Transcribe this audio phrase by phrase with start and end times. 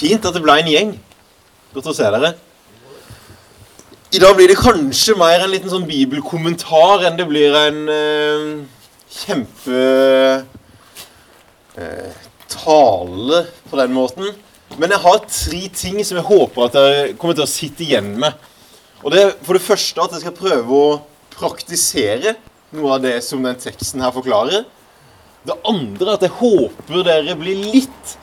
[0.00, 0.94] Fint at det ble en gjeng.
[1.74, 2.32] Godt å se dere.
[4.10, 8.46] I dag blir det kanskje mer en liten sånn bibelkommentar enn det blir en eh,
[9.12, 9.82] kjempe
[11.76, 14.32] eh, tale på den måten.
[14.80, 18.14] Men jeg har tre ting som jeg håper at dere kommer til å sitte igjen
[18.22, 18.34] med.
[19.04, 20.98] Og det er for det første at jeg skal prøve å
[21.36, 22.38] praktisere
[22.74, 24.64] noe av det som den teksten her forklarer.
[25.44, 28.16] Det andre er at jeg håper dere blir litt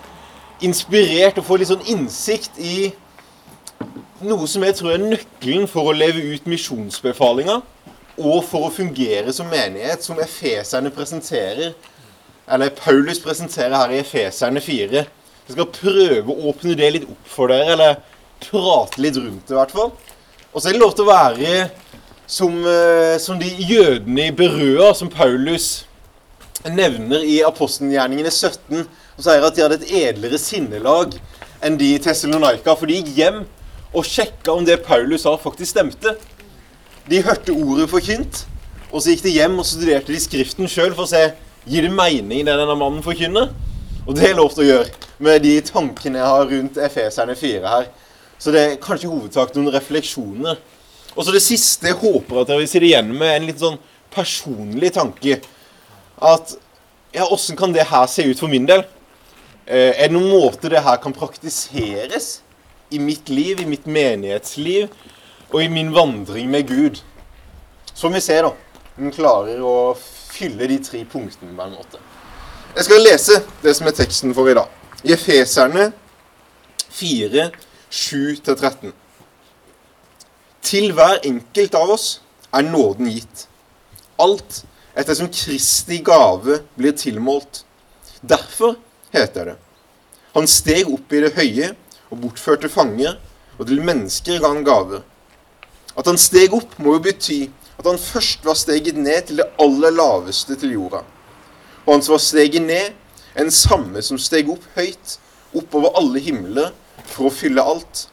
[0.65, 2.91] inspirert og får litt sånn innsikt i
[4.25, 7.59] noe som jeg tror er nøkkelen for å leve ut misjonsbefalinga,
[8.17, 11.75] og for å fungere som menighet, som efeserne presenterer,
[12.49, 15.03] eller Paulus presenterer her i Efeserne 4.
[15.47, 17.99] Jeg skal prøve å åpne det litt opp for dere, eller
[18.41, 19.91] prate litt rundt det i hvert fall.
[20.49, 21.51] Og så er det lov til å være
[22.25, 25.85] som, eh, som de jødene i Berøa, som Paulus
[26.65, 31.15] nevner i apostelgjerningene 17, og sier at de hadde et edlere sinnelag
[31.65, 32.75] enn de i Tessalonika.
[32.77, 33.41] For de gikk hjem
[33.95, 36.13] og sjekka om det Paulus sa, faktisk stemte.
[37.09, 38.43] De hørte ordet forkynt,
[38.91, 41.23] og så gikk de hjem og studerte de Skriften sjøl for å se
[41.67, 43.49] gir det mening det denne mannen forkynner.
[44.07, 47.71] Og det er lov til å gjøre med de tankene jeg har rundt Efeserne 4
[47.73, 47.89] her.
[48.37, 50.59] Så det er kanskje hovedsak noen refleksjoner.
[51.17, 53.79] Og så det siste jeg håper at dere vil sitte igjen med, en litt sånn
[54.13, 55.39] personlig tanke.
[56.21, 56.53] At
[57.15, 58.85] ja, åssen kan det her se ut for min del?
[59.67, 62.37] Eh, er det noen måte det her kan praktiseres
[62.87, 64.87] i mitt liv, i mitt menighetsliv
[65.51, 67.01] og i min vandring med Gud?
[67.91, 68.53] Så vi ser, da.
[68.95, 71.99] Vi klarer å fylle de tre punktene på en måte.
[72.77, 74.71] Jeg skal lese det som er teksten for i dag.
[75.03, 75.89] I Efeserne
[76.87, 77.49] 4,
[77.91, 78.95] 7-13.
[80.63, 82.09] Til hver enkelt av oss
[82.55, 83.47] er nåden gitt.
[84.15, 84.63] Alt
[84.95, 87.65] ettersom Kristi gave blir tilmålt.
[88.23, 88.77] Derfor
[89.13, 89.57] heter det
[90.35, 91.71] Han steg opp i det høye
[92.11, 93.17] og bortførte fanger,
[93.57, 95.01] og til mennesker ga han gaver.
[95.97, 97.39] At han steg opp, må jo bety
[97.77, 101.01] at han først var steget ned til det aller laveste til jorda.
[101.85, 102.93] Og han som var steget ned,
[103.37, 105.17] den samme som steg opp høyt,
[105.57, 106.71] oppover alle himler,
[107.05, 108.07] for å fylle alt.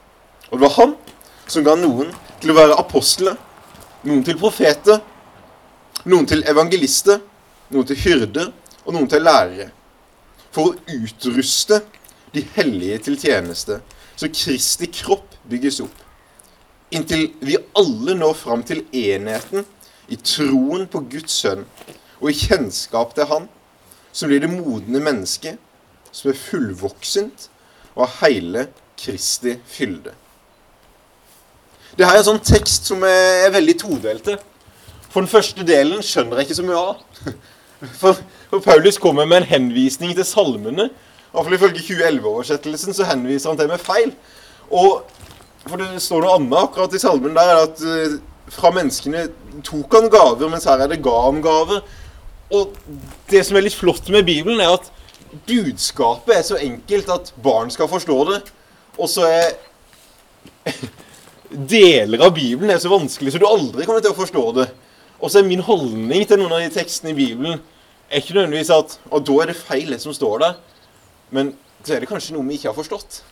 [0.51, 0.97] Og det var han
[1.51, 3.37] som ga noen til å være apostler,
[4.05, 5.01] noen til profeter,
[6.05, 7.23] noen til evangelister,
[7.73, 8.53] noen til hyrder
[8.85, 9.71] og noen til lærere.
[10.55, 11.81] For å utruste
[12.35, 13.81] de hellige til tjeneste,
[14.15, 15.97] så Kristi kropp bygges opp.
[16.95, 19.67] Inntil vi alle når fram til enheten
[20.13, 21.65] i troen på Guds sønn
[22.21, 23.49] og i kjennskap til Han,
[24.15, 25.59] som blir det modne mennesket,
[26.15, 27.49] som er fullvoksent
[27.97, 30.15] og har hele Kristi fylde.
[31.99, 34.39] Det her er en sånn tekst som er veldig todelte.
[35.11, 37.03] For den første delen skjønner jeg ikke så mye av.
[37.81, 38.17] For,
[38.51, 40.89] for Paulus kommer med en henvisning til salmene.
[41.35, 44.15] Iallfall ifølge 2011-oversettelsen så henviser han til med feil.
[44.71, 45.03] Og
[45.65, 48.19] For det står noe annet akkurat i salmen der, at uh,
[48.53, 49.23] fra menneskene
[49.65, 51.81] tok han gaver, mens her er det ga han gaver.
[52.53, 52.75] Og
[53.31, 54.91] det som er litt flott med Bibelen, er at
[55.49, 58.43] budskapet er så enkelt at barn skal forstå det.
[59.01, 59.49] Og så er
[61.75, 64.69] deler av Bibelen er så vanskelig så du aldri kommer til å forstå det.
[65.25, 67.61] Og så er min holdning til noen av de tekstene i Bibelen
[68.11, 70.59] er ikke nødvendigvis at Og da er det feil, det som står der.
[71.33, 71.55] Men
[71.85, 73.23] så er det kanskje noe vi ikke har forstått.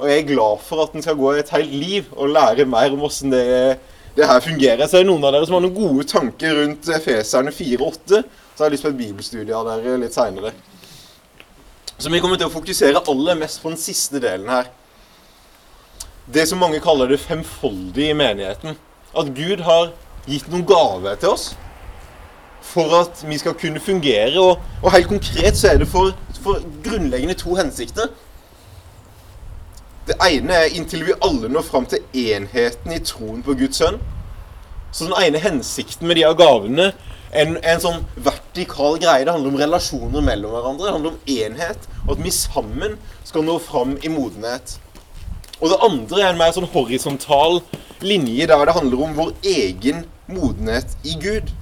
[0.00, 2.94] Og jeg er glad for at en skal gå et helt liv og lære mer
[2.94, 3.44] om åssen det,
[4.16, 4.86] det, her fungerer.
[4.88, 8.64] Så er det noen av dere som har noen gode tanker rundt Feserne 4-8, så
[8.64, 10.54] har jeg lyst på et bibelstudie av dere litt seinere.
[11.98, 14.72] Så vi kommer til å fokusere aller mest på den siste delen her.
[16.32, 18.80] Det som mange kaller det femfoldige i menigheten.
[19.12, 19.92] At Gud har
[20.26, 21.52] gitt noen gaver til oss
[22.62, 24.40] for at vi skal kunne fungere.
[24.40, 28.12] Og, og helt konkret så er det for, for, grunnleggende to hensikter.
[30.06, 34.00] Det ene er inntil vi alle når fram til enheten i troen på Guds sønn.
[34.92, 36.90] Så den ene hensikten med de her gavene
[37.32, 39.24] er en, en sånn vertikal greie.
[39.24, 40.86] Det handler om relasjoner mellom hverandre.
[40.86, 44.76] Det handler om enhet, og at vi sammen skal nå fram i modenhet.
[45.62, 47.62] Og det andre er en mer sånn horisontal
[48.02, 51.52] linje der det handler om vår egen modenhet i Gud.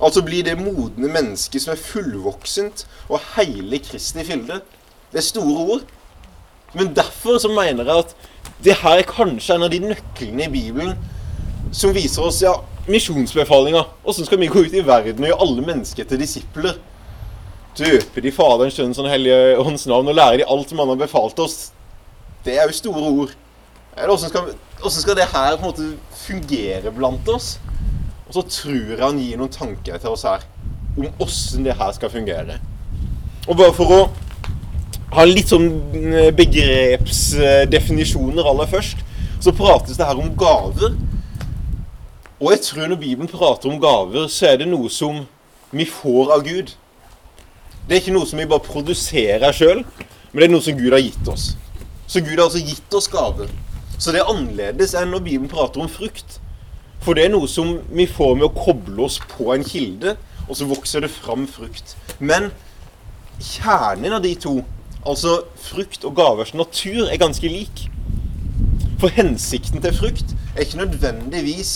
[0.00, 4.60] Altså blir det modne mennesket som er fullvoksent og hele Kristi fylde.
[5.12, 5.88] Det er store ord.
[6.74, 8.14] Men derfor så mener jeg at
[8.64, 10.94] det her er kanskje en av de nøklene i Bibelen
[11.72, 12.54] som viser oss ja,
[12.90, 13.82] misjonsbefalinga.
[14.04, 16.78] Åssen skal vi gå ut i verden og gjøre alle mennesker til disipler?
[17.78, 20.98] Døpe de Faderens, Sønnens og Hellige Ånds navn og lære de alt som Han har
[20.98, 21.72] befalt oss.
[22.44, 23.34] Det er jo store ord.
[23.98, 24.54] Åssen skal,
[24.90, 27.58] skal, det her på en måte fungere blant oss?
[28.28, 30.40] Og så tror jeg han gir noen tanker til oss her
[30.96, 32.58] om åssen det her skal fungere.
[33.48, 34.10] Og bare for å
[35.16, 35.68] ha litt sånn
[36.14, 38.96] eh, begrepsdefinisjoner aller først.
[39.40, 40.94] Så prates det her om gaver.
[42.40, 45.26] Og jeg tror når Bibelen prater om gaver, så er det noe som
[45.74, 46.68] vi får av Gud.
[47.88, 49.80] Det er ikke noe som vi bare produserer sjøl,
[50.30, 51.44] men det er noe som Gud har gitt oss.
[52.06, 53.48] Så Gud har altså gitt oss gaver.
[54.00, 56.38] Så det er annerledes enn når Bibelen prater om frukt.
[57.04, 60.16] For det er noe som vi får med å koble oss på en kilde,
[60.48, 61.94] og så vokser det fram frukt.
[62.18, 62.48] Men
[63.40, 64.58] kjernen av de to,
[65.04, 67.86] altså frukt og gavers natur, er ganske lik.
[69.00, 71.74] For hensikten til frukt er ikke nødvendigvis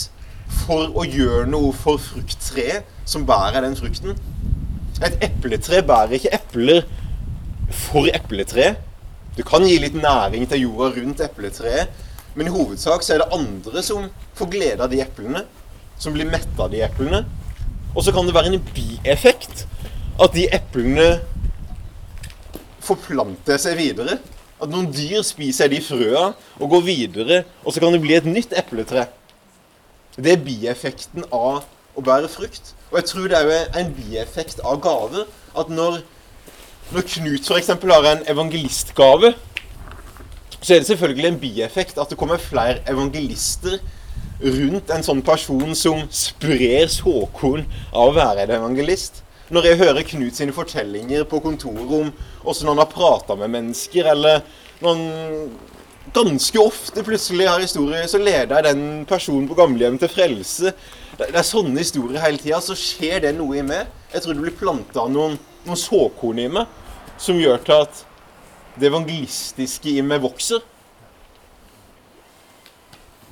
[0.64, 4.16] for å gjøre noe for frukttreet som bærer den frukten.
[5.04, 6.84] Et epletre bærer ikke epler
[7.68, 8.80] for epletreet.
[9.34, 11.88] Du kan gi litt næring til jorda rundt epletreet,
[12.34, 14.08] men i hovedsak så er det andre som
[14.38, 15.44] får glede av de eplene,
[15.98, 17.22] som blir metta av de eplene.
[17.94, 19.66] Og så kan det være en bieffekt
[20.20, 21.08] at de eplene
[22.84, 24.18] forplanter seg videre.
[24.62, 28.26] At noen dyr spiser de frøa og går videre, og så kan det bli et
[28.26, 29.06] nytt epletre.
[30.14, 31.64] Det er bieffekten av
[31.94, 32.74] å bære frukt.
[32.90, 35.26] Og jeg tror det er en bieffekt av gaver.
[35.58, 36.00] At når,
[36.94, 37.72] når Knut f.eks.
[37.74, 39.34] har en evangelistgave,
[40.64, 43.82] så er det selvfølgelig en bieffekt at det kommer flere evangelister
[44.40, 49.20] rundt en sånn person som sprer såkorn av å være en evangelist.
[49.52, 52.08] Når jeg hører Knut sine fortellinger på kontoret om
[52.48, 54.40] åssen han har prata med mennesker, eller
[54.80, 55.52] når han
[56.16, 60.72] ganske ofte plutselig har historier, så leder jeg den personen på gamlehjem til frelse.
[61.18, 62.62] Det, er sånne historier hele tida.
[62.64, 63.92] Så skjer det noe i meg.
[64.14, 65.36] Jeg tror det blir planta noen,
[65.68, 66.80] noen såkorn i meg
[67.20, 68.04] som gjør til at
[68.78, 70.62] det evangelistiske i meg vokser.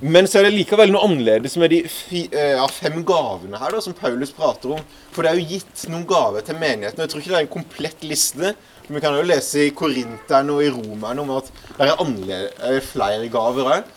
[0.03, 3.95] Men så er det likevel noe annerledes med de eh, fem gavene her da, som
[3.95, 4.81] Paulus prater om.
[5.15, 6.99] For det er jo gitt noen gaver til menigheten.
[6.99, 8.51] Jeg tror ikke det er en komplett liste.
[8.87, 13.29] Men Vi kan jo lese i Korinteren og i Romeren om at det er flere
[13.31, 13.93] gaver òg.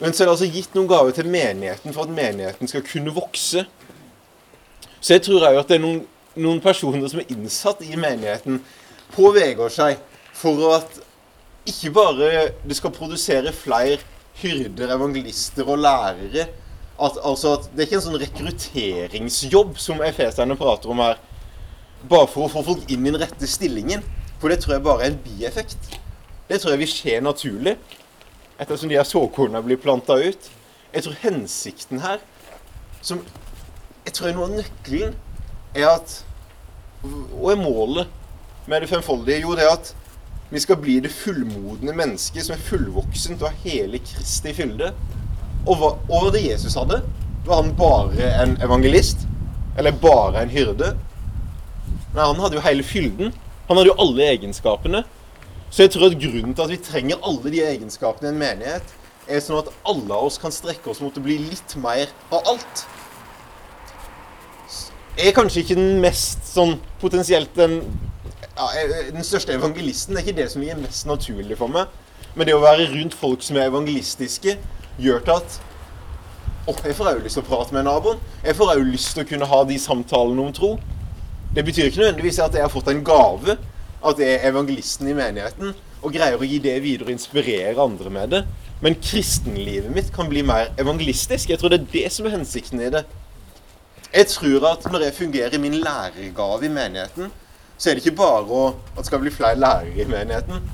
[0.00, 3.14] Men så er det altså gitt noen gaver til menigheten for at menigheten skal kunne
[3.14, 3.62] vokse.
[4.98, 6.02] Så jeg tror òg at det er noen,
[6.34, 8.58] noen, personer som er innsatt i menigheten
[9.14, 10.02] påveger seg
[10.34, 10.98] for at
[11.68, 13.98] ikke bare det skal produsere flere
[14.40, 16.48] hyrder, evangelister og lærere.
[17.02, 21.18] At, altså at Det er ikke en sånn rekrutteringsjobb som efeserne prater om her.
[22.10, 24.04] Bare for å få folk inn i den rette stillingen.
[24.38, 25.88] For det tror jeg bare er en bieffekt.
[26.48, 27.78] Det tror jeg vil skje naturlig.
[28.60, 30.50] Ettersom de her såkornene blir planta ut.
[30.94, 32.20] Jeg tror hensikten her,
[33.02, 33.24] som
[34.04, 35.16] jeg tror er noe av nøkkelen,
[35.74, 36.20] er at
[37.04, 38.08] Og er målet
[38.66, 39.42] med det femfoldige?
[39.42, 39.90] Jo, det er at
[40.54, 44.92] vi skal bli det fullmodne mennesket som er fullvoksent og har hele Kristi fylde.
[45.66, 47.00] Og hva, og det Jesus hadde,
[47.42, 49.24] var han bare en evangelist?
[49.74, 50.92] Eller bare en hyrde?
[52.14, 53.34] Nei, han hadde jo hele fylden.
[53.66, 55.02] Han hadde jo alle egenskapene.
[55.74, 58.94] Så jeg tror at grunnen til at vi trenger alle de egenskapene i en menighet,
[59.26, 62.54] er sånn at alle av oss kan strekke oss mot å bli litt mer av
[62.54, 62.86] alt.
[65.18, 67.80] Jeg er kanskje ikke den mest sånn potensielt den
[68.56, 68.66] ja,
[69.10, 71.92] Den største evangelisten det er ikke det som er mest naturlig for meg.
[72.34, 74.56] Men det å være rundt folk som er evangelistiske,
[74.98, 75.60] gjør til at
[76.70, 78.20] oh, jeg får òg lyst til å prate med naboen.
[78.44, 80.74] Jeg får òg lyst til å kunne ha de samtalene om tro.
[81.54, 83.56] Det betyr ikke nødvendigvis at jeg har fått en gave,
[84.04, 85.74] at jeg er evangelisten i menigheten
[86.04, 88.42] og greier å gi det videre og inspirere andre med det.
[88.84, 91.48] Men kristenlivet mitt kan bli mer evangelistisk.
[91.50, 93.04] Jeg tror det er det som er hensikten i det.
[94.10, 97.32] Jeg tror at når jeg fungerer i min lærergave i menigheten,
[97.76, 98.64] så er det ikke bare å,
[98.94, 100.68] at det skal bli flere lærere i menigheten.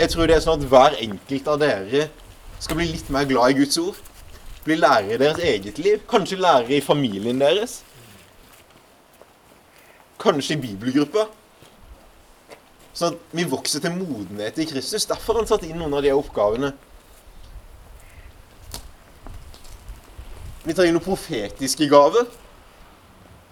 [0.00, 2.06] Jeg tror det er sånn at hver enkelt av dere
[2.60, 3.98] skal bli litt mer glad i Guds ord.
[4.64, 6.00] Bli lærere i deres eget liv.
[6.08, 7.80] Kanskje lærere i familien deres.
[10.20, 11.26] Kanskje i bibelgruppa.
[12.96, 15.08] Sånn at vi vokser til modenhet i Kristus.
[15.08, 16.72] Derfor har han satt inn noen av de oppgavene.
[20.64, 22.26] Vi inn noen profetiske gaver.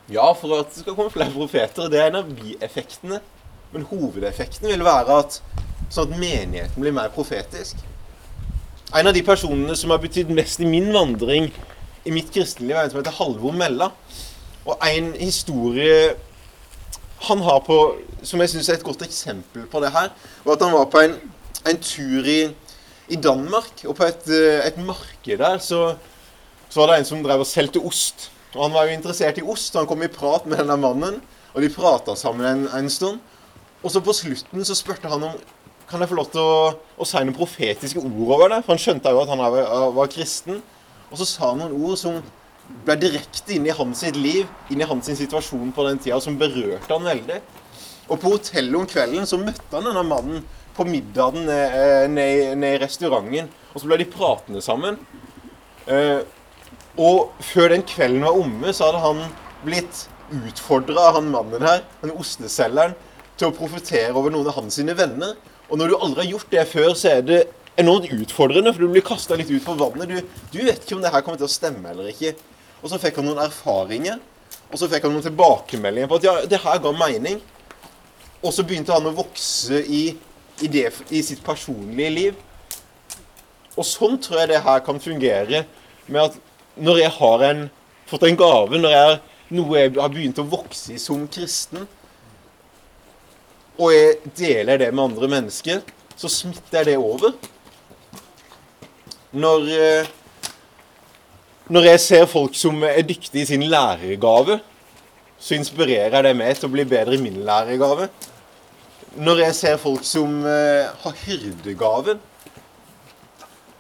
[0.09, 1.91] Ja, for at det skal komme flere profeter.
[1.93, 3.21] Det er en av bieffektene.
[3.75, 5.41] Men hovedeffekten vil være at,
[5.93, 7.83] sånn at menigheten blir mer profetisk.
[8.97, 11.51] En av de personene som har betydd mest i min vandring
[12.09, 13.91] i mitt kristenliv, er en som heter Halvor Mella.
[14.65, 16.15] Og en historie
[17.29, 17.77] han har på,
[18.23, 20.09] som jeg syns er et godt eksempel på det her,
[20.47, 21.19] var at han var på en,
[21.69, 22.41] en tur i,
[23.13, 23.85] i, Danmark.
[23.85, 24.33] Og på et,
[24.65, 25.83] et marked der så,
[26.71, 28.31] så var det en som drev og solgte ost.
[28.59, 31.21] Og Han var jo interessert i ost, så han kom i prat med denne mannen.
[31.55, 33.21] Og de prata sammen en, en, stund.
[33.85, 35.37] Og så på slutten så spurte han om
[35.89, 36.57] kan jeg få lov til å,
[37.01, 38.59] å si noen profetiske ord over det.
[38.67, 40.59] For han skjønte jo at han var, var, kristen.
[41.09, 42.19] Og så sa han noen ord som
[42.85, 46.37] ble direkte inn i hans sitt liv, inn i hans situasjon på den tida, som
[46.41, 47.39] berørte han veldig.
[48.11, 50.43] Og på hotellet om kvelden så møtte han denne mannen
[50.77, 53.49] på middagen nede ned, ned i restauranten.
[53.73, 54.99] Og så ble de pratende sammen.
[55.89, 56.21] Eh,
[56.99, 59.21] og før den kvelden var omme, så hadde han
[59.63, 62.97] blitt utfordra av han mannen her, den osteselgeren,
[63.39, 65.37] til å profetere over noen av hans sine venner.
[65.69, 67.39] Og når du aldri har gjort det før, så er det
[67.79, 70.11] enormt utfordrende, for du blir kasta litt ut på vannet.
[70.11, 72.35] Du, du, vet ikke om det her kommer til å stemme eller ikke.
[72.83, 74.19] Og så fikk han noen erfaringer,
[74.69, 77.39] og så fikk han noen tilbakemeldinger på at ja, det her ga mening.
[78.43, 80.03] Og så begynte han å vokse i,
[80.63, 82.45] i, det, i sitt personlige liv.
[83.79, 85.63] Og sånn tror jeg det her kan fungere.
[86.09, 86.39] Med at
[86.79, 87.67] når jeg har en,
[88.09, 89.19] fått en gave, når jeg
[89.55, 91.87] noe jeg har begynt å vokse i som kristen,
[93.79, 95.83] og jeg deler det med andre mennesker,
[96.19, 97.37] så smitter jeg det over.
[99.39, 100.09] Når, eh,
[101.71, 104.59] når jeg ser folk som er dyktige i sin lærergave,
[105.39, 108.09] så inspirerer det meg til å bli bedre i min lærergave.
[109.15, 112.19] Når jeg ser folk som uh, har hyrdegaven,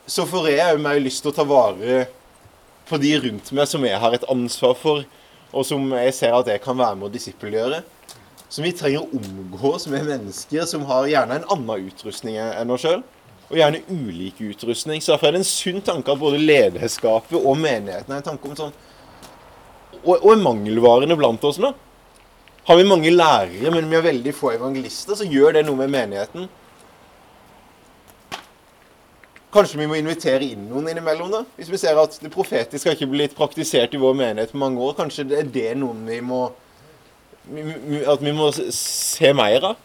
[0.08, 2.06] så får jeg òg mer lyst til å ta vare
[2.88, 5.04] på de rundt meg som jeg har et ansvar for,
[5.52, 7.82] og som jeg ser at jeg kan være med å disippelgjøre.
[8.48, 12.86] Som vi trenger å omgås med mennesker som har gjerne en annen utrustning enn oss
[12.86, 13.02] sjøl.
[13.48, 15.00] Og gjerne ulik utrustning.
[15.00, 18.48] Så derfor er det en sunn tanke at både lederskapet og menigheten er en tanke
[18.48, 18.74] om sånn
[19.98, 21.72] Og, og er mangelvarene blant oss nå.
[22.68, 25.92] Har vi mange lærere, men vi har veldig få evangelister, så gjør det noe med
[25.92, 26.44] menigheten.
[29.52, 31.42] Kanskje vi må invitere inn noen innimellom, da?
[31.56, 34.80] Hvis vi ser at det profetiske har ikke blitt praktisert i vår menighet på mange
[34.84, 34.96] år.
[34.98, 36.48] Kanskje det er det noen vi må
[37.48, 39.84] At vi må se mer av?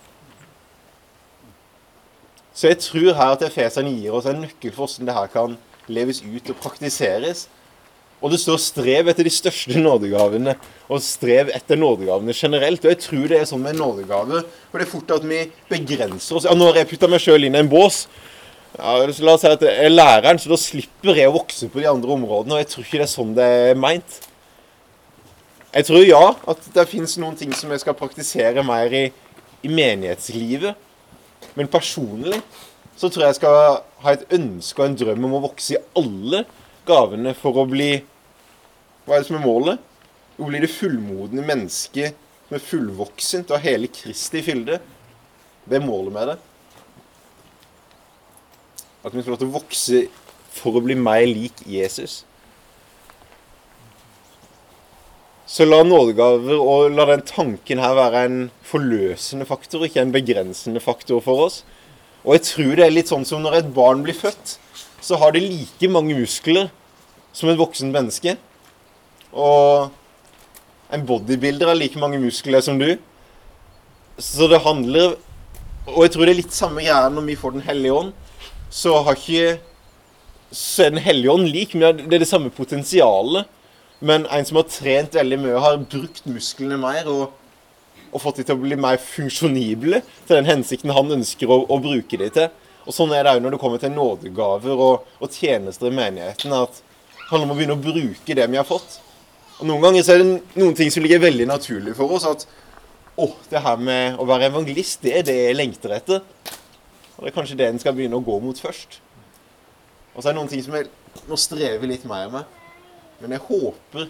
[2.53, 5.55] Så jeg tror her at Efeseren gir oss en nøkkel for hvordan det her kan
[5.87, 7.47] leves ut og praktiseres.
[8.23, 10.55] Og det står 'strev etter de største nådegavene',
[10.87, 12.85] og 'strev etter nådegavene generelt'.
[12.85, 14.45] Og jeg tror det er sånn med nådegaver.
[14.71, 16.45] For det er fort at vi begrenser oss.
[16.45, 18.07] Ja, nå har jeg putta meg sjøl inn i en bås.
[18.73, 21.81] Ja, la oss si at jeg er læreren, så da slipper jeg å vokse på
[21.83, 22.55] de andre områdene.
[22.55, 24.15] Og jeg tror ikke det er sånn det er meint.
[25.73, 29.03] Jeg tror ja, at det fins noen ting som jeg skal praktisere mer i,
[29.61, 30.79] i menighetslivet.
[31.57, 32.39] Men personlig
[32.97, 33.59] så tror jeg jeg skal
[34.05, 36.43] ha et ønske og en drøm om å vokse i alle
[36.87, 37.91] gavene for å bli
[39.03, 39.81] Hva er det som er målet?
[40.39, 44.79] Å bli det fullmodne mennesket som er fullvoksent og har hele Kristi fylde.
[45.65, 46.37] Det er målet med det.
[49.03, 50.03] At vi får lov til å vokse
[50.53, 52.21] for å bli mer lik Jesus.
[55.53, 60.81] Så la nådegaver og la den tanken her være en forløsende faktor, ikke en begrensende
[60.81, 61.59] faktor for oss.
[62.23, 64.55] Og jeg tror det er litt sånn som når et barn blir født,
[65.03, 66.71] så har det like mange muskler
[67.35, 68.37] som et voksen menneske.
[69.35, 69.91] Og
[70.95, 72.95] en bodybuilder har like mange muskler som du.
[74.21, 75.17] Så det handler
[75.87, 78.11] Og jeg tror det er litt samme greia når vi får Den hellige ånd
[78.73, 79.59] så har ikke
[80.53, 83.47] Så er Den hellige ånd lik, men det er det samme potensialet.
[84.05, 87.31] Men en som har trent veldig mye, har brukt musklene mer og,
[88.11, 91.79] og fått dem til å bli mer funksjonible til den hensikten han ønsker å, å
[91.81, 92.51] bruke dem til.
[92.85, 96.53] Og Sånn er det òg når det kommer til nådegaver og, og tjenester i menigheten.
[96.53, 98.99] at Det handler om å begynne å bruke det vi har fått.
[99.57, 102.29] Og Noen ganger så er det noen ting som ligger veldig naturlig for oss.
[102.29, 102.45] At
[103.17, 106.21] å, det her med å være evangelist, det er det jeg lengter etter.
[107.17, 108.99] Og det er kanskje det en skal begynne å gå mot først.
[110.13, 110.89] Og så er det noen ting som jeg
[111.29, 112.59] må streve litt mer med.
[113.21, 114.09] Men jeg håper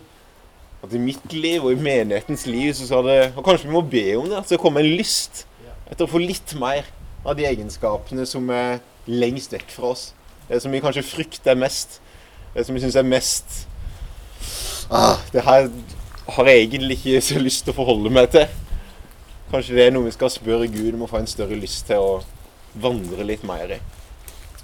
[0.83, 3.83] at i mitt liv og i menighetens liv så skal det Og kanskje vi må
[3.88, 4.39] be om det.
[4.39, 5.45] At det kommer en lyst
[5.91, 6.88] etter å få litt mer
[7.24, 10.10] av de egenskapene som er lengst vekk fra oss.
[10.48, 12.00] Det som vi kanskje frykter mest.
[12.53, 13.63] Det som vi syns er mest
[14.93, 15.69] ah, Det her
[16.36, 18.48] har jeg egentlig ikke så lyst til å forholde meg til.
[19.51, 22.01] Kanskje det er noe vi skal spørre Gud om å få en større lyst til
[22.01, 22.22] å
[22.73, 23.79] vandre litt mer i.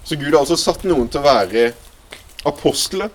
[0.03, 1.65] Så Gud har altså satt noen til å være
[2.49, 3.11] apostler,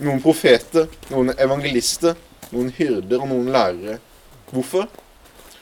[0.00, 2.16] noen profeter, noen evangelister,
[2.54, 3.98] noen hyrder og noen lærere.
[4.50, 4.88] Hvorfor?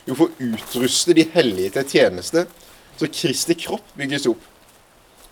[0.07, 2.47] Jo, for å utruste de hellige til tjeneste,
[2.99, 4.45] så Kristi kropp bygges opp.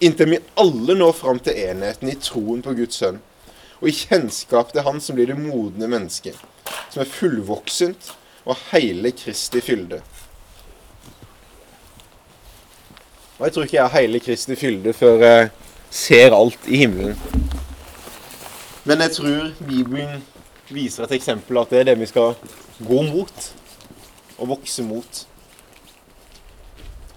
[0.05, 3.23] Inntil vi alle når fram til enheten i troen på Guds sønn,
[3.81, 6.37] og i kjennskap til Han som blir det modne mennesket,
[6.91, 8.13] som er fullvoksent
[8.47, 10.03] og hele Kristi fylde.
[13.39, 15.49] Og jeg tror ikke jeg har hele Kristi fylde før jeg
[15.93, 17.19] ser alt i himmelen.
[18.85, 20.23] Men jeg tror Bibelen
[20.73, 22.37] viser et eksempel at det er det vi skal
[22.81, 23.49] gå mot.
[24.39, 25.27] Og vokse mot.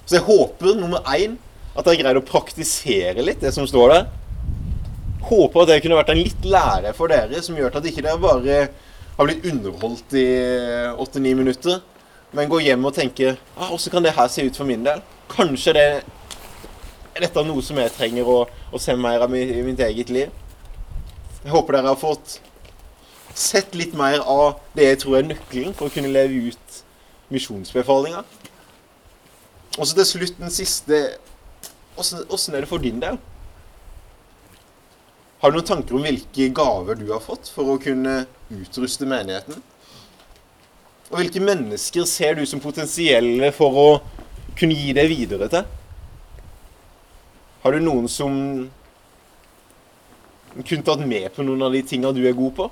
[0.06, 1.38] Så jeg håper nummer én
[1.78, 4.10] at jeg greide å praktisere litt det som står der.
[5.30, 8.20] Håper at det kunne vært en litt lære for dere som gjør at ikke dere
[8.20, 8.60] bare
[9.20, 10.26] har blitt underholdt i
[11.00, 11.80] åtte-ni minutter,
[12.36, 15.04] men går hjem og tenker ah, 'Åssen kan det her se ut for min del?'
[15.30, 15.90] Kanskje det
[17.20, 20.30] dette noe som jeg trenger å, å se mer av i mitt eget liv.
[21.44, 22.40] Jeg håper dere har fått
[23.36, 26.80] sett litt mer av det jeg tror er nøkkelen for å kunne leve ut
[27.32, 28.24] misjonsbefalinga.
[29.78, 31.02] Og så til slutt den siste
[32.00, 33.18] Åssen er det for din del?
[35.42, 38.22] Har du noen tanker om hvilke gaver du har fått for å kunne
[38.56, 39.58] utruste menigheten?
[41.10, 43.90] Og hvilke mennesker ser du som potensielle for å
[44.60, 45.64] kunne gi det videre til?
[47.64, 48.36] Har du noen som
[50.60, 52.70] kunne tatt med på noen av de tinga du er god på?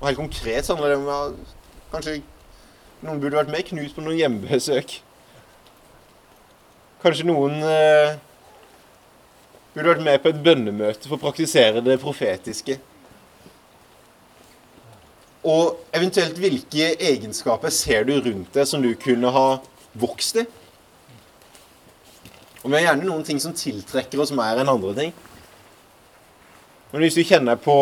[0.00, 1.54] Og helt konkret så handler det om at
[1.94, 2.20] kanskje
[3.04, 4.98] noen burde vært med Knut på noen hjemmebesøk.
[7.04, 8.16] Kanskje noen eh,
[9.74, 12.78] burde vært med på et bønnemøte for å praktisere det profetiske.
[15.44, 19.48] Og eventuelt hvilke egenskaper ser du rundt deg som du kunne ha
[20.00, 20.44] vokst i?
[22.64, 25.10] Og vi har gjerne noen ting som tiltrekker oss mer enn andre ting.
[26.94, 27.76] Men hvis du kjenner på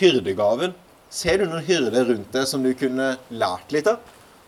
[0.00, 0.74] hyrdegaven,
[1.12, 4.00] ser du noen hyrder rundt deg som du kunne lært litt av?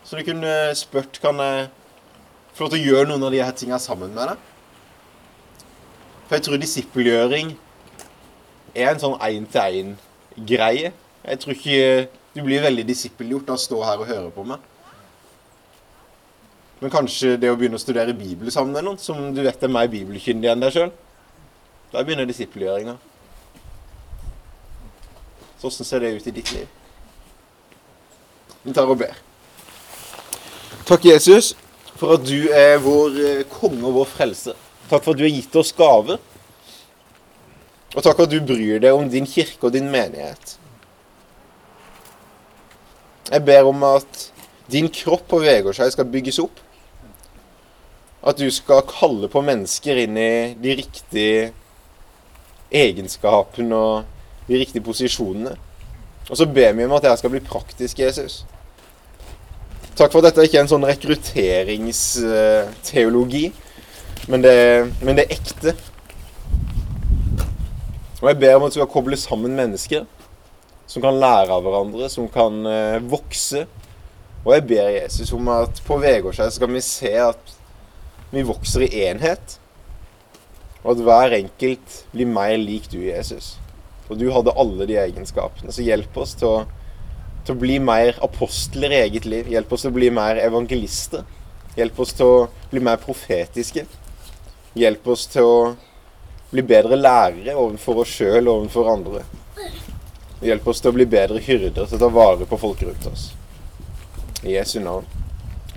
[0.03, 1.69] Så du kunne spurt kan jeg
[2.57, 4.49] få lov til å gjøre noen av de her tingene sammen med deg?
[6.25, 7.53] For jeg tror disippelgjøring
[8.73, 10.91] er en sånn én-til-én-greie.
[11.23, 14.69] Jeg tror ikke du blir veldig disippelgjort av å stå her og høre på meg.
[16.81, 19.71] Men kanskje det å begynne å studere Bibelen sammen med noen som du vet er
[19.71, 20.89] mer bibelkyndig enn deg sjøl.
[21.93, 22.97] Da begynner disippelgjøringa.
[25.61, 26.65] Så åssen ser det ut i ditt liv?
[28.65, 29.15] Vi tar og ber.
[30.83, 31.53] Takk, Jesus,
[31.95, 34.57] for at du er vår eh, konge og vår frelse.
[34.89, 36.19] Takk for at du har gitt oss gaver.
[37.93, 40.57] Og takk for at du bryr deg om din kirke og din menighet.
[43.33, 44.31] Jeg ber om at
[44.69, 46.59] din kropp på Vegårshei skal bygges opp.
[48.21, 51.51] At du skal kalle på mennesker inn i de riktige
[52.73, 54.03] egenskapene og
[54.45, 55.57] de riktige posisjonene.
[56.29, 58.45] Og så ber vi om at jeg skal bli praktisk, Jesus.
[59.97, 63.45] Takk for at dette ikke er en sånn rekrutteringsteologi,
[64.29, 64.39] men
[65.01, 65.71] men det er ekte.
[68.21, 70.05] Og jeg ber om at du skal koble sammen mennesker
[70.87, 73.65] som kan lære av hverandre, som kan uh, vokse.
[74.43, 77.53] Og jeg ber Jesus om at på Vegårshei skal vi se at
[78.33, 79.57] vi vokser i enhet.
[80.83, 83.53] Og at hver enkelt blir mer lik du, Jesus.
[84.09, 85.71] Og du hadde alle de egenskapene.
[85.71, 86.57] Så hjelp oss til å,
[87.47, 89.47] til å bli mer apostler i eget liv.
[89.53, 91.23] Hjelp oss til å bli mer evangelister.
[91.77, 92.41] Hjelp oss til å
[92.73, 93.85] bli mer profetiske.
[94.77, 95.57] Hjelp oss til å
[96.51, 99.23] bli bedre lærere overfor oss sjøl og overfor andre.
[100.43, 103.29] Hjelp oss til å bli bedre hyrder til å ta vare på folk rundt oss.
[104.43, 105.07] I Jesu navn.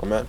[0.02, 0.26] Amen.